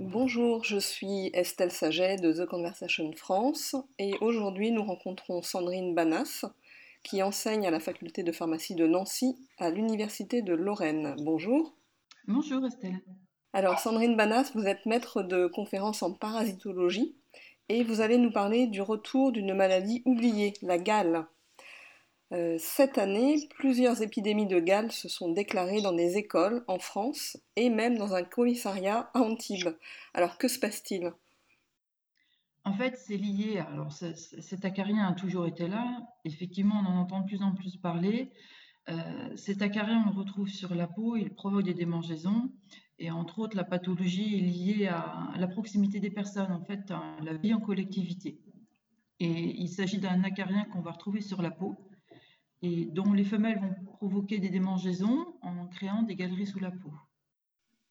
Bonjour, 0.00 0.62
je 0.62 0.78
suis 0.78 1.28
Estelle 1.34 1.72
Saget 1.72 2.18
de 2.18 2.32
The 2.32 2.46
Conversation 2.46 3.10
France 3.16 3.74
et 3.98 4.14
aujourd'hui 4.20 4.70
nous 4.70 4.84
rencontrons 4.84 5.42
Sandrine 5.42 5.92
Banas 5.92 6.44
qui 7.02 7.20
enseigne 7.20 7.66
à 7.66 7.72
la 7.72 7.80
faculté 7.80 8.22
de 8.22 8.30
pharmacie 8.30 8.76
de 8.76 8.86
Nancy 8.86 9.36
à 9.58 9.70
l'université 9.70 10.40
de 10.40 10.54
Lorraine. 10.54 11.16
Bonjour. 11.18 11.74
Bonjour 12.28 12.64
Estelle. 12.64 13.00
Alors 13.52 13.80
Sandrine 13.80 14.16
Banas, 14.16 14.52
vous 14.54 14.66
êtes 14.66 14.86
maître 14.86 15.24
de 15.24 15.48
conférences 15.48 16.04
en 16.04 16.12
parasitologie 16.12 17.16
et 17.68 17.82
vous 17.82 18.00
allez 18.00 18.18
nous 18.18 18.30
parler 18.30 18.68
du 18.68 18.80
retour 18.80 19.32
d'une 19.32 19.52
maladie 19.52 20.02
oubliée, 20.04 20.54
la 20.62 20.78
gale. 20.78 21.26
Euh, 22.32 22.56
cette 22.58 22.98
année, 22.98 23.48
plusieurs 23.56 24.02
épidémies 24.02 24.46
de 24.46 24.60
gale 24.60 24.92
se 24.92 25.08
sont 25.08 25.32
déclarées 25.32 25.80
dans 25.80 25.94
des 25.94 26.18
écoles 26.18 26.62
en 26.68 26.78
France 26.78 27.38
et 27.56 27.70
même 27.70 27.96
dans 27.96 28.14
un 28.14 28.22
commissariat 28.22 29.10
à 29.14 29.20
Antibes. 29.20 29.76
Alors 30.12 30.36
que 30.36 30.48
se 30.48 30.58
passe-t-il? 30.58 31.12
En 32.64 32.74
fait, 32.74 32.98
c'est 32.98 33.16
lié. 33.16 33.58
Alors, 33.58 33.90
cet 33.92 34.64
acarien 34.66 35.06
a 35.08 35.14
toujours 35.14 35.46
été 35.46 35.68
là. 35.68 36.06
Effectivement, 36.26 36.82
on 36.84 36.90
en 36.90 37.00
entend 37.00 37.20
de 37.20 37.26
plus 37.26 37.42
en 37.42 37.54
plus 37.54 37.78
parler. 37.78 38.30
Euh, 38.90 39.36
cet 39.36 39.62
acarien, 39.62 40.04
on 40.06 40.10
le 40.10 40.18
retrouve 40.18 40.48
sur 40.48 40.74
la 40.74 40.86
peau, 40.86 41.16
il 41.16 41.30
provoque 41.30 41.64
des 41.64 41.72
démangeaisons. 41.72 42.50
Et 42.98 43.10
entre 43.10 43.38
autres, 43.38 43.56
la 43.56 43.64
pathologie 43.64 44.36
est 44.36 44.40
liée 44.40 44.86
à 44.86 45.32
la 45.38 45.46
proximité 45.46 45.98
des 45.98 46.10
personnes, 46.10 46.52
en 46.52 46.62
fait, 46.62 46.90
à 46.90 47.16
la 47.22 47.32
vie 47.34 47.54
en 47.54 47.60
collectivité. 47.60 48.38
Et 49.20 49.60
il 49.60 49.68
s'agit 49.68 49.98
d'un 49.98 50.22
acarien 50.24 50.64
qu'on 50.64 50.80
va 50.80 50.92
retrouver 50.92 51.22
sur 51.22 51.40
la 51.40 51.50
peau 51.50 51.87
et 52.62 52.86
dont 52.86 53.12
les 53.12 53.24
femelles 53.24 53.60
vont 53.60 53.74
provoquer 53.96 54.38
des 54.38 54.48
démangeaisons 54.48 55.26
en 55.42 55.66
créant 55.68 56.02
des 56.02 56.16
galeries 56.16 56.46
sous 56.46 56.58
la 56.58 56.70
peau. 56.70 56.92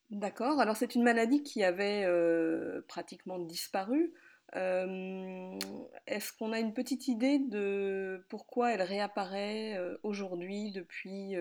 D'accord, 0.09 0.59
alors 0.61 0.77
c'est 0.77 0.95
une 0.95 1.03
maladie 1.03 1.43
qui 1.43 1.63
avait 1.63 2.05
euh, 2.05 2.81
pratiquement 2.87 3.39
disparu. 3.39 4.13
Euh, 4.55 5.59
est-ce 6.05 6.31
qu'on 6.31 6.53
a 6.53 6.59
une 6.59 6.73
petite 6.73 7.09
idée 7.09 7.39
de 7.39 8.25
pourquoi 8.29 8.71
elle 8.71 8.81
réapparaît 8.81 9.77
euh, 9.77 9.97
aujourd'hui 10.03 10.71
depuis 10.71 11.35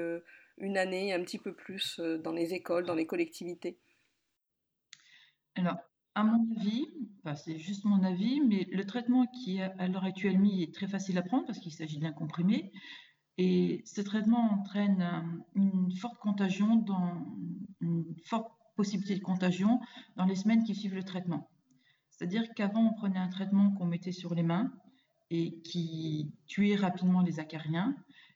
une 0.59 0.77
année, 0.77 1.13
un 1.13 1.23
petit 1.23 1.39
peu 1.39 1.55
plus 1.55 2.01
dans 2.01 2.33
les 2.33 2.55
écoles, 2.55 2.87
dans 2.87 2.95
les 2.95 3.07
collectivités? 3.07 3.79
Alors, 5.55 5.77
à 6.17 6.25
mon 6.25 6.47
avis, 6.57 6.89
c'est 7.37 7.59
juste 7.59 7.85
mon 7.85 8.03
avis, 8.03 8.41
mais 8.41 8.67
le 8.73 8.85
traitement 8.85 9.27
qui 9.27 9.59
est 9.59 9.71
à 9.79 9.87
l'heure 9.87 10.05
actuelle 10.05 10.39
mis 10.39 10.63
est 10.63 10.75
très 10.75 10.89
facile 10.89 11.19
à 11.19 11.23
prendre 11.23 11.47
parce 11.47 11.59
qu'il 11.59 11.73
s'agit 11.73 11.99
d'un 11.99 12.13
comprimé. 12.13 12.73
Et 13.39 13.83
ce 13.85 14.01
traitement 14.01 14.53
entraîne 14.53 15.03
euh, 15.03 15.43
une 15.55 15.95
forte 15.97 16.19
contagion, 16.19 16.77
dans, 16.77 17.27
une 17.81 18.05
forte 18.25 18.51
possibilité 18.77 19.17
de 19.17 19.23
contagion 19.23 19.81
dans 20.17 20.25
les 20.25 20.37
semaines 20.37 20.65
qui 20.65 20.75
suivent 20.75 20.95
le 20.95 21.03
traitement. 21.03 21.51
C'est-à-dire 22.11 22.45
qu'avant, 22.55 22.91
on 22.91 22.95
prenait 22.95 23.19
un 23.19 23.29
traitement 23.29 23.73
qu'on 23.73 23.87
mettait 23.87 24.13
sur 24.13 24.35
les 24.35 24.43
mains 24.43 24.73
et 25.31 25.61
qui 25.63 26.33
tuait 26.47 26.77
rapidement 26.77 27.21
les 27.21 27.41
acariens. 27.41 27.95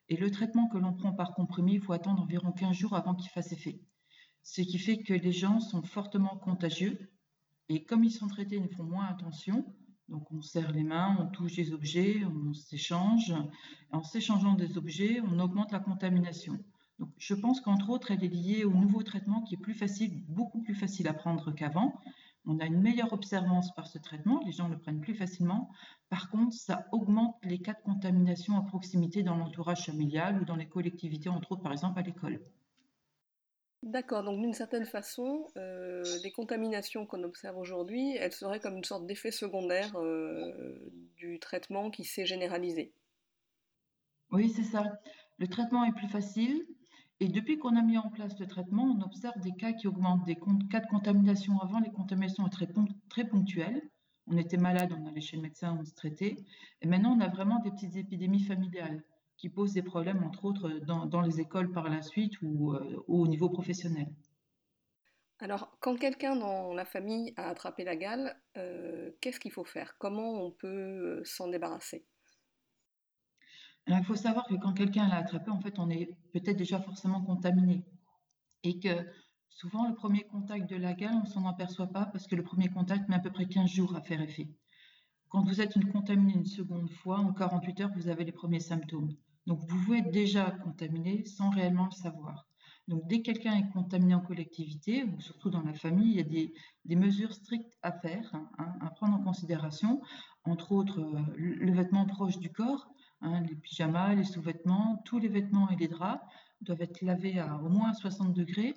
Et 0.09 0.17
le 0.17 0.29
traitement 0.29 0.67
que 0.67 0.77
l'on 0.77 0.93
prend 0.93 1.13
par 1.13 1.33
comprimé, 1.33 1.73
il 1.73 1.81
faut 1.81 1.93
attendre 1.93 2.21
environ 2.21 2.51
15 2.51 2.75
jours 2.75 2.95
avant 2.95 3.15
qu'il 3.15 3.31
fasse 3.31 3.51
effet. 3.51 3.81
Ce 4.43 4.61
qui 4.61 4.77
fait 4.77 5.01
que 5.01 5.13
les 5.13 5.31
gens 5.31 5.59
sont 5.59 5.81
fortement 5.83 6.37
contagieux. 6.37 7.11
Et 7.69 7.85
comme 7.85 8.03
ils 8.03 8.11
sont 8.11 8.27
traités, 8.27 8.57
ils 8.57 8.75
font 8.75 8.83
moins 8.83 9.05
attention. 9.05 9.65
Donc 10.11 10.29
on 10.29 10.41
serre 10.41 10.73
les 10.73 10.83
mains, 10.83 11.15
on 11.21 11.27
touche 11.27 11.55
des 11.55 11.71
objets, 11.71 12.25
on 12.25 12.53
s'échange. 12.53 13.33
En 13.93 14.03
s'échangeant 14.03 14.55
des 14.55 14.77
objets, 14.77 15.21
on 15.21 15.39
augmente 15.39 15.71
la 15.71 15.79
contamination. 15.79 16.59
Je 17.17 17.33
pense 17.33 17.61
qu'entre 17.61 17.89
autres, 17.89 18.11
elle 18.11 18.23
est 18.23 18.27
liée 18.27 18.65
au 18.65 18.73
nouveau 18.73 19.03
traitement 19.03 19.41
qui 19.41 19.55
est 19.55 19.57
plus 19.57 19.73
facile, 19.73 20.21
beaucoup 20.27 20.61
plus 20.61 20.75
facile 20.75 21.07
à 21.07 21.13
prendre 21.13 21.51
qu'avant. 21.51 21.97
On 22.45 22.59
a 22.59 22.65
une 22.65 22.81
meilleure 22.81 23.13
observance 23.13 23.73
par 23.73 23.87
ce 23.87 23.99
traitement, 23.99 24.41
les 24.45 24.51
gens 24.51 24.67
le 24.67 24.77
prennent 24.77 24.99
plus 24.99 25.15
facilement. 25.15 25.69
Par 26.09 26.29
contre, 26.29 26.55
ça 26.55 26.87
augmente 26.91 27.37
les 27.43 27.59
cas 27.59 27.73
de 27.73 27.81
contamination 27.81 28.57
à 28.57 28.63
proximité 28.63 29.23
dans 29.23 29.37
l'entourage 29.37 29.85
familial 29.85 30.41
ou 30.41 30.45
dans 30.45 30.57
les 30.57 30.67
collectivités, 30.67 31.29
entre 31.29 31.53
autres 31.53 31.63
par 31.63 31.71
exemple 31.71 31.99
à 31.99 32.01
l'école. 32.01 32.41
D'accord, 33.83 34.23
donc 34.23 34.39
d'une 34.39 34.53
certaine 34.53 34.85
façon, 34.85 35.47
euh, 35.57 36.03
les 36.23 36.31
contaminations 36.31 37.07
qu'on 37.07 37.23
observe 37.23 37.57
aujourd'hui, 37.57 38.15
elles 38.15 38.31
seraient 38.31 38.59
comme 38.59 38.77
une 38.77 38.83
sorte 38.83 39.07
d'effet 39.07 39.31
secondaire 39.31 39.95
euh, 39.95 40.93
du 41.15 41.39
traitement 41.39 41.89
qui 41.89 42.03
s'est 42.03 42.27
généralisé. 42.27 42.93
Oui, 44.31 44.49
c'est 44.49 44.63
ça. 44.63 44.99
Le 45.39 45.47
traitement 45.47 45.83
est 45.83 45.93
plus 45.93 46.07
facile. 46.09 46.63
Et 47.19 47.27
depuis 47.27 47.57
qu'on 47.57 47.75
a 47.75 47.81
mis 47.81 47.97
en 47.97 48.09
place 48.09 48.37
le 48.39 48.45
traitement, 48.45 48.83
on 48.83 49.01
observe 49.01 49.39
des 49.41 49.53
cas 49.53 49.73
qui 49.73 49.87
augmentent. 49.87 50.25
Des 50.25 50.37
cas 50.69 50.79
de 50.79 50.87
contamination 50.87 51.59
avant, 51.59 51.79
les 51.79 51.91
contaminations 51.91 52.45
étaient 52.47 52.65
très, 52.65 52.73
très 53.09 53.27
ponctuelles. 53.27 53.81
On 54.27 54.37
était 54.37 54.57
malade, 54.57 54.93
on 54.95 55.07
allait 55.07 55.21
chez 55.21 55.37
le 55.37 55.41
médecin, 55.41 55.77
on 55.79 55.85
se 55.85 55.93
traitait. 55.93 56.35
Et 56.81 56.87
maintenant, 56.87 57.15
on 57.17 57.19
a 57.19 57.29
vraiment 57.29 57.59
des 57.59 57.71
petites 57.71 57.95
épidémies 57.95 58.43
familiales 58.43 59.03
qui 59.41 59.49
posent 59.49 59.73
des 59.73 59.81
problèmes, 59.81 60.23
entre 60.23 60.45
autres, 60.45 60.69
dans, 60.69 61.21
les 61.21 61.39
écoles 61.39 61.71
par 61.71 61.89
la 61.89 62.03
suite 62.03 62.33
ou, 62.43 62.73
euh, 62.73 63.03
au 63.07 63.27
niveau 63.27 63.49
professionnel. 63.49 64.07
Alors, 65.39 65.75
quand 65.79 65.95
quelqu'un 65.95 66.35
dans 66.35 66.75
la 66.75 66.85
famille 66.85 67.33
a 67.37 67.49
attrapé 67.49 67.83
la 67.83 67.95
gale, 67.95 68.39
euh, 68.57 69.09
qu'est-ce 69.19 69.39
qu'il 69.39 69.51
faut 69.51 69.63
faire? 69.63 69.97
Comment 69.97 70.45
on 70.45 70.51
peut 70.51 70.67
euh, 70.67 71.23
s'en 71.25 71.47
débarrasser? 71.47 72.05
Il 73.87 74.03
faut 74.03 74.15
savoir 74.15 74.45
que 74.45 74.53
quand 74.53 74.73
quelqu'un 74.73 75.07
l'a 75.07 75.17
attrapé, 75.17 75.49
en 75.49 75.59
fait, 75.59 75.79
on 75.79 75.89
est 75.89 76.15
peut-être 76.33 76.57
déjà 76.57 76.79
forcément 76.79 77.23
contaminé. 77.23 77.83
Et 78.61 78.79
que 78.79 78.95
souvent, 79.49 79.89
le 79.89 79.95
premier 79.95 80.23
contact 80.25 80.69
de 80.69 80.75
la 80.75 80.93
gale, 80.93 81.15
on 81.15 81.21
ne 81.21 81.25
s'en 81.33 81.47
aperçoit 81.47 81.87
pas 81.87 82.05
parce 82.05 82.27
que 82.27 82.35
le 82.35 82.43
premier 82.43 82.69
contact 82.69 83.09
met 83.09 83.15
à 83.15 83.19
peu 83.19 83.31
près 83.31 83.47
15 83.47 83.67
jours 83.67 83.95
à 83.95 84.01
faire 84.01 84.21
effet. 84.21 84.49
Quand 85.29 85.41
vous 85.41 85.61
êtes 85.61 85.75
une 85.75 85.91
contaminée 85.91 86.35
une 86.35 86.45
seconde 86.45 86.91
fois, 86.91 87.17
en 87.17 87.33
48 87.33 87.81
heures, 87.81 87.91
vous 87.95 88.07
avez 88.07 88.23
les 88.23 88.31
premiers 88.31 88.59
symptômes. 88.59 89.15
Donc, 89.51 89.59
vous 89.67 89.83
pouvez 89.83 89.97
être 89.97 90.11
déjà 90.11 90.49
contaminé 90.49 91.25
sans 91.25 91.49
réellement 91.49 91.83
le 91.83 91.91
savoir. 91.91 92.47
Donc, 92.87 93.05
dès 93.09 93.17
que 93.17 93.33
quelqu'un 93.33 93.57
est 93.57 93.69
contaminé 93.73 94.15
en 94.15 94.21
collectivité, 94.21 95.03
ou 95.03 95.19
surtout 95.19 95.49
dans 95.49 95.61
la 95.61 95.73
famille, 95.73 96.11
il 96.11 96.15
y 96.15 96.21
a 96.21 96.51
des, 96.85 96.95
mesures 96.95 97.33
strictes 97.33 97.77
à 97.83 97.91
faire, 97.91 98.33
hein, 98.33 98.73
à 98.79 98.89
prendre 98.91 99.15
en 99.15 99.21
considération, 99.21 100.01
entre 100.45 100.71
autres 100.71 101.01
euh, 101.01 101.19
le 101.35 101.73
vêtement 101.73 102.05
proche 102.05 102.37
du 102.37 102.49
corps, 102.49 102.87
hein, 103.19 103.41
les 103.41 103.55
pyjamas, 103.55 104.15
les 104.15 104.23
sous-vêtements, 104.23 105.01
tous 105.03 105.19
les 105.19 105.27
vêtements 105.27 105.69
et 105.69 105.75
les 105.75 105.89
draps 105.89 106.23
doivent 106.61 106.83
être 106.83 107.01
lavés 107.01 107.37
à 107.37 107.57
au 107.57 107.67
moins 107.67 107.93
60 107.93 108.31
degrés, 108.31 108.73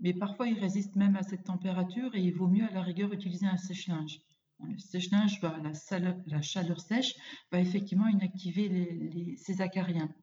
mais 0.00 0.14
parfois 0.14 0.48
ils 0.48 0.58
résistent 0.58 0.96
même 0.96 1.16
à 1.16 1.24
cette 1.24 1.44
température 1.44 2.14
et 2.14 2.22
il 2.22 2.32
vaut 2.32 2.48
mieux 2.48 2.64
à 2.64 2.72
la 2.72 2.80
rigueur 2.80 3.12
utiliser 3.12 3.46
un 3.46 3.58
sèche-linge. 3.58 4.22
Le 4.60 4.78
sèche-linge, 4.78 5.40
la, 5.42 6.42
chaleur 6.42 6.80
sèche, 6.80 7.14
va 7.52 7.60
effectivement 7.60 8.08
inactiver 8.08 9.36
ces 9.36 9.60
acariens. 9.60 10.14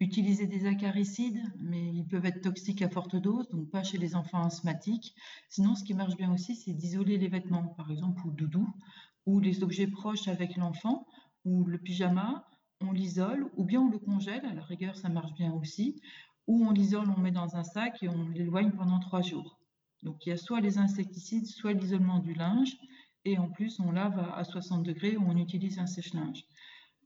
Utiliser 0.00 0.46
des 0.46 0.66
acaricides, 0.66 1.42
mais 1.58 1.92
ils 1.92 2.06
peuvent 2.06 2.26
être 2.26 2.42
toxiques 2.42 2.82
à 2.82 2.88
forte 2.88 3.16
dose, 3.16 3.48
donc 3.50 3.70
pas 3.70 3.82
chez 3.82 3.98
les 3.98 4.14
enfants 4.14 4.44
asthmatiques. 4.44 5.14
Sinon, 5.48 5.74
ce 5.74 5.84
qui 5.84 5.94
marche 5.94 6.16
bien 6.16 6.32
aussi, 6.32 6.54
c'est 6.54 6.72
d'isoler 6.72 7.18
les 7.18 7.28
vêtements, 7.28 7.68
par 7.76 7.90
exemple, 7.90 8.20
ou 8.26 8.32
doudou, 8.32 8.68
ou 9.26 9.40
les 9.40 9.62
objets 9.62 9.88
proches 9.88 10.28
avec 10.28 10.56
l'enfant, 10.56 11.06
ou 11.44 11.64
le 11.64 11.78
pyjama, 11.78 12.48
on 12.80 12.92
l'isole, 12.92 13.50
ou 13.56 13.64
bien 13.64 13.80
on 13.80 13.90
le 13.90 13.98
congèle, 13.98 14.44
à 14.44 14.54
la 14.54 14.62
rigueur, 14.62 14.96
ça 14.96 15.08
marche 15.08 15.32
bien 15.34 15.52
aussi, 15.52 16.00
ou 16.46 16.64
on 16.64 16.70
l'isole, 16.70 17.10
on 17.16 17.20
met 17.20 17.32
dans 17.32 17.56
un 17.56 17.64
sac 17.64 18.02
et 18.02 18.08
on 18.08 18.28
l'éloigne 18.28 18.72
pendant 18.72 19.00
trois 19.00 19.22
jours. 19.22 19.58
Donc 20.02 20.24
il 20.24 20.30
y 20.30 20.32
a 20.32 20.36
soit 20.36 20.60
les 20.60 20.78
insecticides, 20.78 21.46
soit 21.46 21.72
l'isolement 21.72 22.20
du 22.20 22.34
linge, 22.34 22.76
et 23.24 23.38
en 23.38 23.48
plus 23.48 23.80
on 23.80 23.90
lave 23.90 24.18
à 24.34 24.44
60 24.44 24.82
degrés 24.82 25.16
ou 25.16 25.24
on 25.26 25.36
utilise 25.36 25.78
un 25.78 25.86
sèche-linge. 25.86 26.44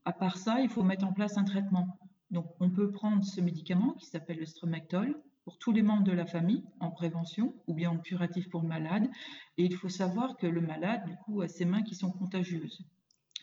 À 0.05 0.11
part 0.11 0.37
ça, 0.37 0.59
il 0.59 0.69
faut 0.69 0.83
mettre 0.83 1.05
en 1.05 1.13
place 1.13 1.37
un 1.37 1.43
traitement. 1.43 1.97
Donc 2.31 2.47
on 2.59 2.69
peut 2.69 2.91
prendre 2.91 3.23
ce 3.23 3.39
médicament 3.41 3.93
qui 3.93 4.05
s'appelle 4.05 4.39
le 4.39 4.45
stromectol 4.45 5.21
pour 5.43 5.57
tous 5.59 5.71
les 5.71 5.81
membres 5.81 6.03
de 6.03 6.11
la 6.11 6.25
famille 6.25 6.63
en 6.79 6.91
prévention 6.91 7.53
ou 7.67 7.73
bien 7.73 7.91
en 7.91 7.97
curatif 7.97 8.49
pour 8.49 8.61
le 8.61 8.67
malade. 8.67 9.09
Et 9.57 9.65
il 9.65 9.75
faut 9.75 9.89
savoir 9.89 10.37
que 10.37 10.47
le 10.47 10.61
malade, 10.61 11.05
du 11.05 11.15
coup, 11.17 11.41
a 11.41 11.47
ses 11.47 11.65
mains 11.65 11.83
qui 11.83 11.95
sont 11.95 12.11
contagieuses, 12.11 12.85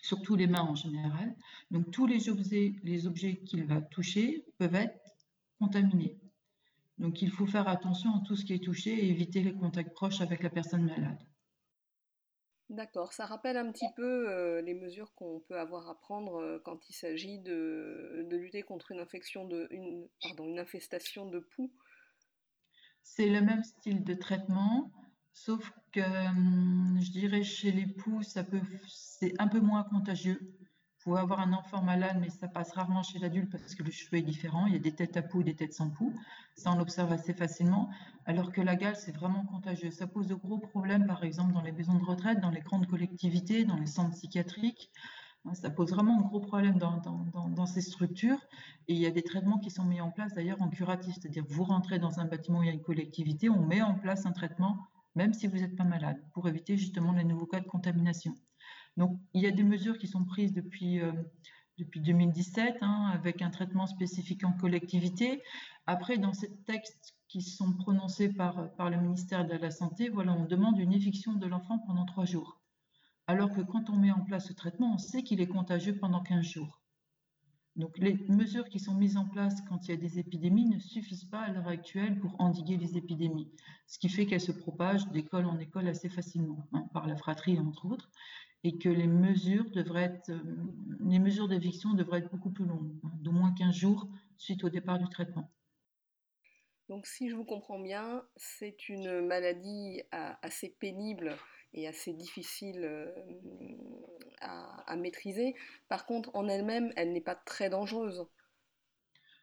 surtout 0.02 0.36
les 0.36 0.46
mains 0.46 0.62
en 0.62 0.74
général. 0.74 1.34
Donc 1.70 1.90
tous 1.90 2.06
les 2.06 2.28
objets, 2.28 2.74
les 2.82 3.06
objets 3.06 3.36
qu'il 3.36 3.64
va 3.64 3.80
toucher 3.80 4.44
peuvent 4.58 4.74
être 4.74 4.98
contaminés. 5.58 6.18
Donc 6.98 7.22
il 7.22 7.30
faut 7.30 7.46
faire 7.46 7.68
attention 7.68 8.14
à 8.16 8.20
tout 8.26 8.36
ce 8.36 8.44
qui 8.44 8.52
est 8.52 8.64
touché 8.64 8.92
et 8.92 9.10
éviter 9.10 9.42
les 9.42 9.54
contacts 9.54 9.94
proches 9.94 10.20
avec 10.20 10.42
la 10.42 10.50
personne 10.50 10.84
malade. 10.84 11.18
D'accord, 12.70 13.12
ça 13.12 13.26
rappelle 13.26 13.56
un 13.56 13.72
petit 13.72 13.88
peu 13.96 14.30
euh, 14.30 14.62
les 14.62 14.74
mesures 14.74 15.12
qu'on 15.16 15.40
peut 15.40 15.58
avoir 15.58 15.88
à 15.88 15.98
prendre 15.98 16.36
euh, 16.36 16.60
quand 16.64 16.88
il 16.88 16.92
s'agit 16.92 17.40
de, 17.40 18.24
lutter 18.30 18.62
contre 18.62 18.92
une 18.92 19.00
infection 19.00 19.44
de 19.44 19.68
infestation 20.56 21.26
de 21.26 21.40
poux. 21.40 21.72
C'est 23.02 23.26
le 23.26 23.40
même 23.40 23.64
style 23.64 24.04
de 24.04 24.14
traitement, 24.14 24.92
sauf 25.32 25.72
que 25.90 26.00
hum, 26.00 27.00
je 27.02 27.10
dirais 27.10 27.42
chez 27.42 27.72
les 27.72 27.88
poux, 27.88 28.22
ça 28.22 28.44
peut 28.44 28.60
c'est 28.86 29.34
un 29.40 29.48
peu 29.48 29.58
moins 29.58 29.82
contagieux. 29.82 30.38
Vous 31.00 31.12
pouvez 31.12 31.22
avoir 31.22 31.40
un 31.40 31.54
enfant 31.54 31.82
malade, 31.82 32.18
mais 32.20 32.28
ça 32.28 32.46
passe 32.46 32.72
rarement 32.72 33.02
chez 33.02 33.18
l'adulte 33.18 33.50
parce 33.50 33.74
que 33.74 33.82
le 33.82 33.90
cheveu 33.90 34.18
est 34.18 34.22
différent. 34.22 34.66
Il 34.66 34.74
y 34.74 34.76
a 34.76 34.80
des 34.80 34.94
têtes 34.94 35.16
à 35.16 35.22
poux 35.22 35.42
des 35.42 35.56
têtes 35.56 35.72
sans 35.72 35.88
poux. 35.88 36.12
Ça, 36.56 36.70
on 36.72 36.76
l'observe 36.76 37.10
assez 37.10 37.32
facilement. 37.32 37.88
Alors 38.26 38.52
que 38.52 38.60
la 38.60 38.76
gale, 38.76 38.96
c'est 38.96 39.16
vraiment 39.16 39.46
contagieux. 39.46 39.90
Ça 39.90 40.06
pose 40.06 40.26
de 40.26 40.34
gros 40.34 40.58
problèmes, 40.58 41.06
par 41.06 41.24
exemple, 41.24 41.54
dans 41.54 41.62
les 41.62 41.72
maisons 41.72 41.94
de 41.94 42.04
retraite, 42.04 42.40
dans 42.40 42.50
les 42.50 42.60
grandes 42.60 42.86
collectivités, 42.86 43.64
dans 43.64 43.76
les 43.76 43.86
centres 43.86 44.10
psychiatriques. 44.10 44.90
Hein, 45.46 45.54
ça 45.54 45.70
pose 45.70 45.88
vraiment 45.90 46.18
de 46.18 46.22
gros 46.22 46.40
problèmes 46.40 46.76
dans, 46.76 46.98
dans, 46.98 47.66
ces 47.66 47.80
structures. 47.80 48.46
Et 48.86 48.92
il 48.92 48.98
y 48.98 49.06
a 49.06 49.10
des 49.10 49.22
traitements 49.22 49.58
qui 49.58 49.70
sont 49.70 49.84
mis 49.84 50.02
en 50.02 50.10
place 50.10 50.34
d'ailleurs 50.34 50.60
en 50.60 50.68
curatif. 50.68 51.14
C'est-à-dire, 51.14 51.46
vous 51.48 51.64
rentrez 51.64 51.98
dans 51.98 52.20
un 52.20 52.26
bâtiment 52.26 52.58
où 52.58 52.62
il 52.62 52.66
y 52.66 52.70
a 52.70 52.74
une 52.74 52.82
collectivité, 52.82 53.48
on 53.48 53.64
met 53.64 53.80
en 53.80 53.94
place 53.94 54.26
un 54.26 54.32
traitement, 54.32 54.76
même 55.14 55.32
si 55.32 55.46
vous 55.46 55.56
n'êtes 55.56 55.76
pas 55.76 55.84
malade, 55.84 56.22
pour 56.34 56.46
éviter 56.46 56.76
justement 56.76 57.12
les 57.12 57.24
nouveaux 57.24 57.46
cas 57.46 57.60
de 57.60 57.66
contamination. 57.66 58.34
Donc, 59.00 59.18
il 59.32 59.40
y 59.40 59.46
a 59.46 59.50
des 59.50 59.62
mesures 59.62 59.96
qui 59.96 60.06
sont 60.06 60.26
prises 60.26 60.52
depuis, 60.52 61.00
euh, 61.00 61.10
depuis 61.78 62.00
2017, 62.00 62.76
hein, 62.82 63.10
avec 63.14 63.40
un 63.40 63.48
traitement 63.48 63.86
spécifique 63.86 64.44
en 64.44 64.52
collectivité. 64.52 65.42
Après, 65.86 66.18
dans 66.18 66.34
ces 66.34 66.54
textes 66.66 67.16
qui 67.26 67.40
sont 67.40 67.72
prononcés 67.72 68.28
par, 68.28 68.70
par 68.74 68.90
le 68.90 68.98
ministère 68.98 69.46
de 69.46 69.54
la 69.54 69.70
Santé, 69.70 70.10
voilà, 70.10 70.34
on 70.34 70.44
demande 70.44 70.78
une 70.78 70.92
éviction 70.92 71.32
de 71.32 71.46
l'enfant 71.46 71.78
pendant 71.78 72.04
trois 72.04 72.26
jours. 72.26 72.60
Alors 73.26 73.50
que 73.54 73.62
quand 73.62 73.88
on 73.88 73.96
met 73.96 74.10
en 74.10 74.20
place 74.20 74.48
ce 74.48 74.52
traitement, 74.52 74.92
on 74.92 74.98
sait 74.98 75.22
qu'il 75.22 75.40
est 75.40 75.48
contagieux 75.48 75.96
pendant 75.96 76.20
15 76.20 76.44
jours. 76.44 76.82
Donc 77.76 77.96
les 77.96 78.18
mesures 78.28 78.68
qui 78.68 78.80
sont 78.80 78.94
mises 78.94 79.16
en 79.16 79.24
place 79.24 79.62
quand 79.66 79.88
il 79.88 79.92
y 79.92 79.94
a 79.94 79.96
des 79.96 80.18
épidémies 80.18 80.66
ne 80.66 80.78
suffisent 80.78 81.24
pas 81.24 81.40
à 81.40 81.52
l'heure 81.52 81.68
actuelle 81.68 82.18
pour 82.18 82.38
endiguer 82.38 82.76
les 82.76 82.98
épidémies, 82.98 83.48
ce 83.86 83.98
qui 83.98 84.10
fait 84.10 84.26
qu'elles 84.26 84.40
se 84.40 84.52
propagent 84.52 85.08
d'école 85.12 85.46
en 85.46 85.58
école 85.58 85.88
assez 85.88 86.10
facilement, 86.10 86.68
hein, 86.72 86.84
par 86.92 87.06
la 87.06 87.16
fratrie 87.16 87.58
entre 87.58 87.86
autres 87.86 88.10
et 88.62 88.78
que 88.78 88.88
les 88.88 89.06
mesures 89.06 89.70
devraient 89.70 90.04
être, 90.04 90.30
euh, 90.30 90.40
les 91.00 91.18
mesures 91.18 91.48
d'éviction 91.48 91.94
devraient 91.94 92.18
être 92.18 92.30
beaucoup 92.30 92.50
plus 92.50 92.66
longues, 92.66 92.92
hein, 93.04 93.10
d'au 93.20 93.32
moins 93.32 93.52
15 93.52 93.74
jours 93.74 94.08
suite 94.36 94.64
au 94.64 94.70
départ 94.70 94.98
du 94.98 95.08
traitement. 95.08 95.50
Donc 96.88 97.06
si 97.06 97.30
je 97.30 97.36
vous 97.36 97.44
comprends 97.44 97.78
bien, 97.78 98.24
c'est 98.36 98.88
une 98.88 99.24
maladie 99.24 100.02
assez 100.10 100.70
pénible 100.80 101.36
et 101.72 101.86
assez 101.86 102.12
difficile 102.12 102.80
euh, 102.82 103.12
à, 104.40 104.96
maîtriser. 104.96 105.54
Par 105.88 106.06
contre, 106.06 106.30
en 106.34 106.48
elle-même, 106.48 106.92
elle, 106.96 107.12
n'est 107.12 107.20
pas 107.20 107.36
très 107.36 107.70
dangereuse. 107.70 108.26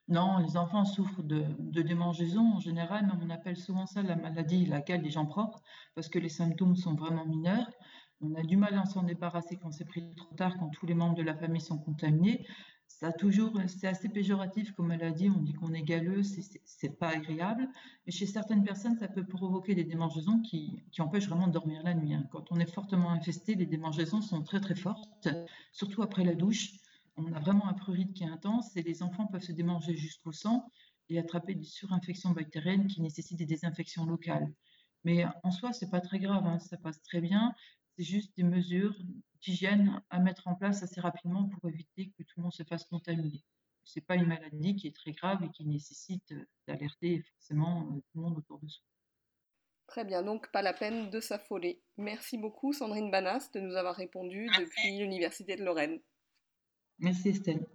Non, 0.10 0.38
les 0.40 0.56
enfants 0.56 0.86
souffrent 0.86 1.24
de, 1.24 1.44
de, 1.60 1.82
démangeaison 1.82 2.56
en 2.56 2.60
général, 2.60 3.06
mais 3.06 3.26
on 3.26 3.30
appelle 3.30 3.58
souvent 3.58 3.86
ça 3.86 4.02
la 4.02 4.16
maladie 4.16 4.66
laquelle 4.66 5.02
des 5.02 5.10
gens 5.10 5.26
propres, 5.26 5.62
parce 5.96 6.08
que 6.08 6.20
les 6.20 6.30
symptômes 6.30 6.76
sont 6.76 6.96
vraiment 6.96 7.26
mineurs. 7.26 7.70
On 8.22 8.34
a 8.36 8.42
du 8.42 8.58
mal 8.58 8.74
à 8.76 8.86
s'en 8.86 9.04
débarrasser 9.04 9.58
quand 9.58 9.72
c'est 9.72 9.86
pris 9.86 10.04
trop 10.16 10.34
tard, 10.36 10.58
quand 10.58 10.70
tous 10.70 10.86
les 10.86 10.96
membres 10.96 11.16
de 11.16 11.24
la 11.24 11.36
famille 11.36 11.62
sont 11.62 11.78
contaminés. 11.78 12.46
Ça 12.88 13.12
toujours, 13.12 13.54
c'est 13.68 13.86
assez 13.86 14.10
péjoratif 14.10 14.72
comme 14.72 14.88
maladie. 14.88 15.30
On 15.30 15.42
dit 15.42 15.54
qu'on 15.54 15.74
est 15.74 15.84
galeux, 15.84 16.24
c'est 16.24 16.98
pas 16.98 17.10
agréable. 17.10 17.70
Mais 18.06 18.12
chez 18.12 18.26
certaines 18.26 18.64
personnes, 18.64 18.98
ça 18.98 19.08
peut 19.08 19.26
provoquer 19.26 19.76
des 19.76 19.84
démangeaisons 19.84 20.42
qui, 20.42 20.84
empêchent 20.98 21.28
vraiment 21.28 21.48
de 21.48 21.52
dormir 21.52 21.84
la 21.84 21.94
nuit. 21.94 22.16
Hein. 22.16 22.28
Quand 22.32 22.52
on 22.52 22.60
est 22.60 22.72
fortement 22.72 23.12
infesté, 23.12 23.54
les 23.54 23.68
démangeaisons 23.68 24.22
sont 24.22 24.42
très 24.42 24.62
très 24.62 24.76
fortes, 24.76 25.28
surtout 25.72 26.02
après 26.02 26.24
la 26.24 26.34
douche. 26.34 26.72
On 27.18 27.32
a 27.34 27.40
vraiment 27.40 27.68
un 27.68 27.74
prurite 27.74 28.14
qui 28.14 28.24
est 28.24 28.30
intense 28.30 28.76
et 28.76 28.82
les 28.82 29.04
enfants 29.04 29.28
peuvent 29.28 29.44
se 29.44 29.52
démanger 29.52 29.96
jusqu'au 29.96 30.32
sang 30.32 30.72
et 31.10 31.20
attraper 31.20 31.56
des 31.56 31.66
surinfections 31.66 32.32
bactériennes 32.32 32.88
qui 32.88 33.02
nécessitent 33.02 33.38
des 33.38 33.46
désinfections 33.46 34.06
locales. 34.06 34.52
Mais 35.04 35.26
en 35.44 35.52
soi, 35.52 35.72
c'est 35.72 35.90
pas 35.90 36.02
très 36.02 36.20
grave, 36.20 36.46
hein. 36.48 36.60
ça 36.60 36.78
passe 36.78 37.02
très 37.04 37.22
bien. 37.22 37.54
C'est 37.98 38.04
juste 38.04 38.36
des 38.38 38.44
mesures 38.44 38.96
d'hygiène 39.42 40.02
à 40.12 40.20
mettre 40.20 40.48
en 40.48 40.54
place 40.54 40.84
assez 40.84 41.02
rapidement 41.02 41.50
pour 41.50 41.68
éviter 41.68 42.12
que 42.12 42.22
tout 42.22 42.34
le 42.38 42.44
monde 42.44 42.54
se 42.54 42.64
fasse 42.64 42.86
contaminer. 42.86 43.44
Ce 43.84 43.98
n'est 43.98 44.06
pas 44.06 44.16
une 44.16 44.28
maladie 44.28 44.76
qui 44.76 44.88
est 44.88 44.96
très 44.96 45.14
grave 45.14 45.44
et 45.44 45.50
qui 45.50 45.66
nécessite 45.66 46.32
euh, 46.32 46.46
d'alerter 46.68 47.24
forcément 47.24 47.88
euh, 47.88 47.96
tout 47.96 48.18
le 48.18 48.22
monde 48.22 48.38
autour 48.38 48.60
de 48.60 48.68
soi. 48.68 48.84
Très 49.88 50.04
bien, 50.04 50.22
donc 50.22 50.52
pas 50.52 50.62
la 50.62 50.74
peine 50.74 51.10
de 51.10 51.20
s'affoler. 51.20 51.82
Merci 51.96 52.38
beaucoup 52.38 52.74
Sandrine 52.74 53.10
Banas 53.10 53.50
de 53.54 53.62
nous 53.62 53.76
avoir 53.76 53.96
répondu 53.96 54.48
depuis 54.60 55.00
l'Université 55.00 55.56
de 55.56 55.64
Lorraine. 55.64 56.00
Merci 57.00 57.30
Estelle. 57.30 57.66